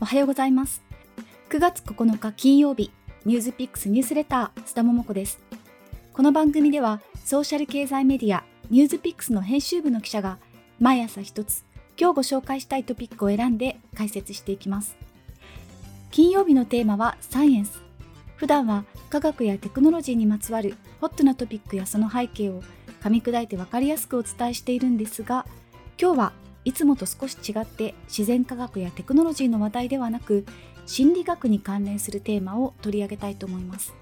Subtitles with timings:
[0.00, 0.80] おはようございます。
[1.50, 2.92] 9月9日金曜日
[3.24, 5.40] ニュースピックスニュースレター須田桃子です。
[6.12, 10.38] この番組ではソーシャル経済メディアニュースピックスの編集部の記者が
[10.78, 11.64] 毎朝一つ
[11.98, 14.96] 今日ご紹介したいトピックを選んで解説していきます。
[16.12, 17.82] 金曜日のテーマはサイエンス。
[18.36, 22.62] 普段は科学やテクノロジーにまつわるホットなトピックやその背景を
[23.02, 25.44] 噛み砕いて分かりやすくお伝えしているんですが
[26.00, 26.32] 今日は
[26.64, 30.44] いつもと少し違って自然科学やテクノロジーの話題ではなく
[30.86, 33.94] 心理学に関連するテーマを取り上げたいと思います。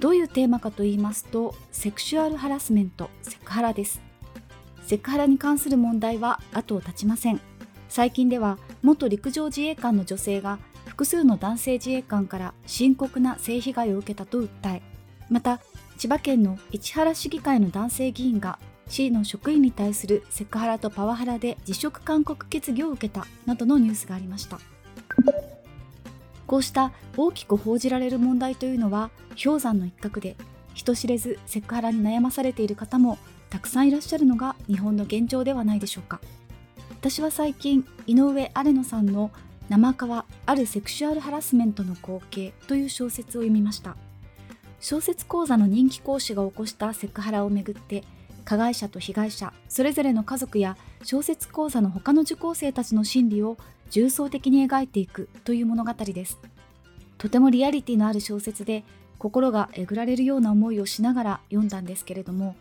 [0.00, 4.00] どういうテーマかと言いますとセクシュアルハラスメントセクハラです。
[4.86, 7.40] セクハラに関する問題は後を絶ちません。
[7.88, 14.82] 最近では元陸上自衛官の女性が複数の男性自衛官から深刻な性被害を受けたと訴え
[15.30, 15.60] また
[15.96, 18.58] 千葉県の市原市議会の男性議員が
[18.88, 24.58] 市の職員に対するセクハラとパワハラで辞職勧告決議を受けたなどのニュースがありました。
[26.46, 29.10] こうした大きく報じられる問題というのは
[29.42, 30.34] 氷山の一角で
[30.72, 33.18] 人知れずセクハラに悩まされている方も
[33.50, 36.20] たくさんいらっしゃるのが日本の現状ではないでしょうか。
[36.90, 39.30] 私は最近井上アレノさんの
[39.68, 43.96] 生川あるセクシュアルハラスメントの光景という小説を読みました。
[44.80, 48.04] 小説講座の人気講師が起こしたセクハラをめぐって
[48.48, 53.58] 加害者と被害者それぞれの家族や小説講座の他の受講生たちの心理を
[53.90, 56.38] 重層的に描いていくという物語です。
[57.18, 58.84] とてもリアリティのある小説で
[59.18, 62.56] 心がえぐられるような思いをしながら読んだんですけれども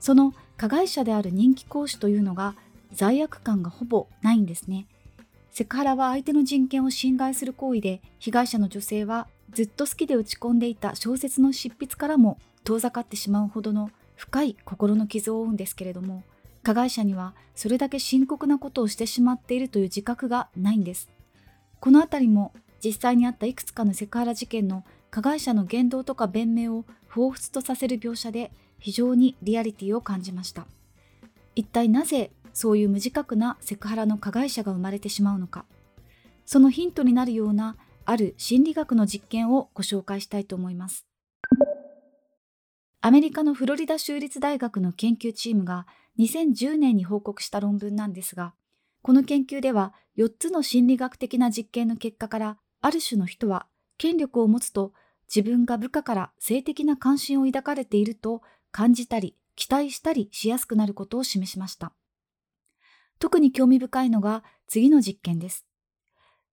[0.00, 2.56] その加害者である人気講師というのが
[2.92, 4.88] 罪悪感がほぼないんですね。
[5.52, 16.24] セクハラは相手の人権を侵害する行為で被害者の女性はずっと好きで打ち込んでいた小説の執筆からも遠ざかってしまうほどの深い心の傷を負うんですけれども
[16.62, 21.08] 加害者にはそれだけ深刻なことをしてしまっているという自覚がないんです。
[21.80, 22.52] このあたりも
[22.84, 30.66] 実際にあったいくつかのセクハラ事件の加害者の言動とか弁明を彷彿とさせる描写で非常にリアリティを感じました。
[31.56, 35.64] 一体なぜそういう無自覚なセクハラの加害者が生まれてしまうのか。
[36.44, 41.09] そのヒントになるようなある心理学の実験をご紹介したいと思います。
[43.02, 45.86] アメリカのフロリダ州立大学の研究チームが
[46.18, 48.52] 2010年に報告した論文なんですが
[49.00, 53.66] この研究では4つの心理学的な実験の結果からある種の人は
[53.96, 54.92] 権力を持つと
[55.34, 61.92] 自分が部下から性的な関心を抱かれていると感じたり期待したりしやすくなることを示しました。
[63.18, 65.66] 特に興味深いのが次の実験です。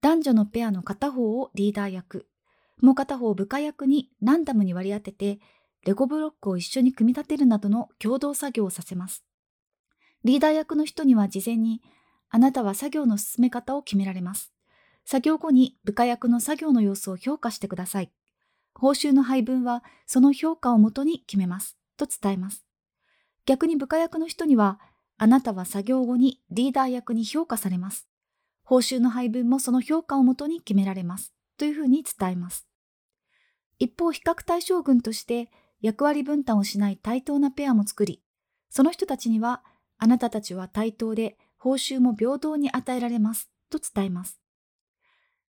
[0.00, 2.26] 男女のペアの片方をリーダー役
[2.80, 5.38] もう片方を部下役にランダムに割り当てて
[5.84, 9.24] レゴブロックを一緒に組み立てるなどの共同作業をさせます
[10.24, 11.82] リーダー役の人には事前に
[12.30, 14.52] あなたは作業の進め方を決められます
[15.04, 18.10] 作業後に部下役の作業の様子を評価してください
[18.74, 22.64] 報酬の配分はその評価をもとに決めますと伝えます。
[23.46, 24.80] 逆に部下役の人には、
[25.16, 28.08] あなたは作業後にリーダー役に評価されます。
[28.64, 31.32] 報酬の配分もその評価をもとに決められます。
[31.56, 32.66] というふうに伝えます。
[33.78, 35.50] 一方、比較対象群として
[35.84, 38.22] 役割分担をしない対等なペアも作り、
[38.70, 39.62] その人たちには、
[39.98, 43.50] あなたたちは対等で報酬も平等に与えられます。
[43.68, 44.40] と伝えます。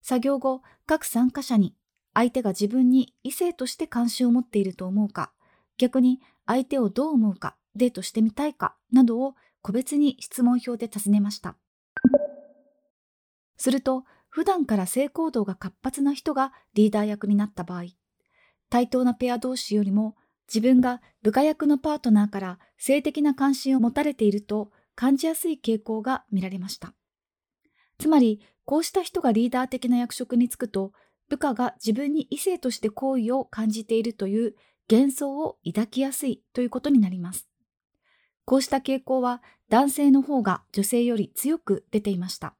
[0.01, 1.73] 作業後、各参加者に
[2.13, 5.31] 相手が自分に異性として関心を持っていると思うか、
[5.77, 11.55] 逆に相手をどう思うか、デートしてみたいかなどを個別に質問票で尋ねました。
[13.55, 17.83] すると、普段から性行動が活発な人がリーダー役になった場合、
[18.69, 26.93] 対等なペア同士よりも自分が部下役のパートナーから性的な関心を持たれていると感じやすい傾向が見られました。
[27.97, 30.91] つまり、こうした人がリーダー的な役職に就くと、
[31.29, 34.55] 部下が自分に異性として好意を感じているという
[34.91, 37.47] 幻想を抱きやすいということになります。
[38.45, 42.55] こうした傾向は男性の方が女性より強く出ていました。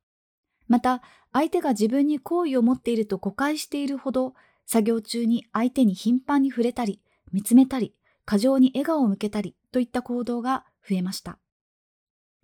[0.68, 4.34] また、相手が自分に好意を持っていると誤解しているほど、
[4.66, 7.02] 作業中に相手に頻繁に触れたり、
[7.36, 7.94] 見つめたり、
[8.24, 11.38] 過剰に笑顔を向けたりといった行動が増えました。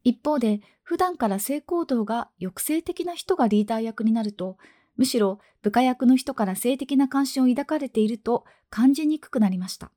[0.03, 4.57] 一方で、普段から性行動が抑制的な人がリーダー役になると、
[4.97, 9.91] むしろ部下役の人から性的な関心を抱かれていると感じにくくなりました。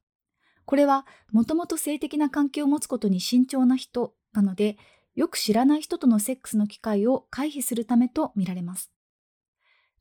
[0.65, 4.77] これはもともと性的な関係を持つことに慎重な人なので、
[5.17, 8.93] よく知らない人とのセックスの機会を回避するためとみられます。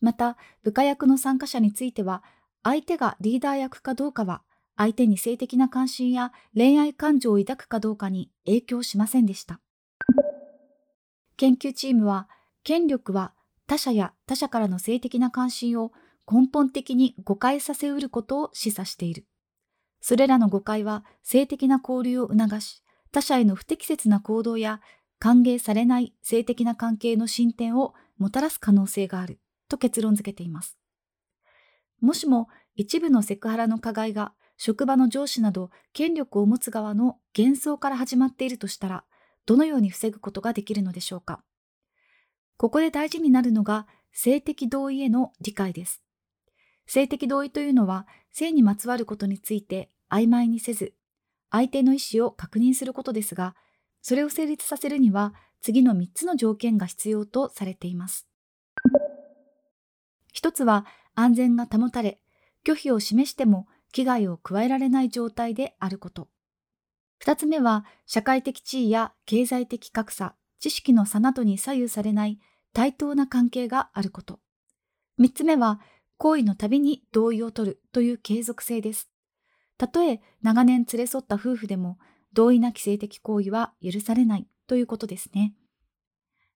[0.01, 2.23] また、部下役の参加者については、
[2.61, 4.43] 相手がリーダー役かどうかは、
[4.75, 9.59] 相手に性的な関心や恋愛感情を抱くかどうかに影響しませんでした。
[11.37, 12.29] 研究チームは、
[12.63, 13.33] 権力は
[13.67, 15.91] 他者や他者からの性的な関心を
[16.31, 19.25] 根本的に誤解させうることを示唆している。
[20.01, 24.81] それらの誤解は性的な交流を促し、他者への不適切な行動や
[25.19, 30.77] 歓迎されない性的な関係の進展をもたらす可能性があると結論付けています。
[32.01, 39.03] もしも一部のセクハラの加害が職場の上司など権力を持つ側の幻想から始まっているとしたら、
[39.45, 41.43] どのように防ぐことができるのでしょうか？
[42.57, 46.01] ここで大事になるのが性的同意への理解です。
[46.85, 50.93] 性的同意というのは性にまつわることについて曖昧にせず、
[51.49, 53.55] 相手の意思を確認することですが、
[54.01, 58.27] それを成立させるには次の3つの条件が必要とされています。
[60.31, 60.85] 一つは
[61.15, 62.19] 安全が保たれ、
[62.65, 66.27] 拒否を示しても危害を加えられない状態であること。
[67.19, 72.39] 二つ目は社会的地位や経済的格差、知識の差などに左右されない
[72.73, 74.39] 対等な関係があること。
[75.17, 75.79] 三つ目は
[76.17, 79.09] 行為のたびに同意を取るという継続性です。
[79.77, 81.97] たとえ長年連れ添った夫婦でも
[82.33, 85.53] 同意なき性的行為は許されないということですね。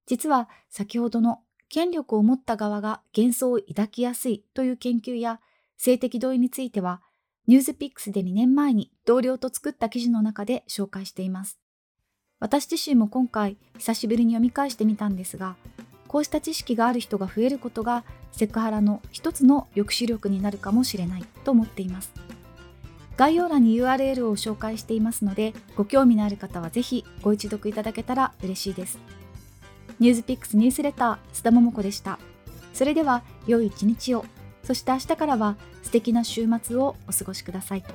[0.06, 5.40] 実は先ほどの権力を持った側が幻想を抱きやすいという研究や
[5.78, 7.02] 性的同意については
[7.48, 11.58] ニュースピックスで2年前に同僚と作った記事の中で紹介しています。
[12.42, 15.56] 私自身も今回久しぶりに読み返してみたんですが、
[16.10, 18.04] こうした知識がある人が増えることが
[18.34, 22.12] セクハラの一つの抑止力になるかもしれないと思っています。
[23.16, 29.00] 概要欄に URL を紹介していますので、ご興味のある方はぜひご一読いただけたら嬉しいです。
[30.02, 32.20] ニュースピックスニュースレター、須田桃子でした。
[32.74, 34.26] それでは、良い一日を。
[34.68, 37.86] そして明日からは素敵な週末をお過ごしください。